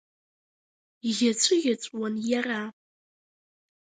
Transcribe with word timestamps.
Иӷьаҵәыӷьаҵәуан 1.07 2.15
иара. 2.29 2.61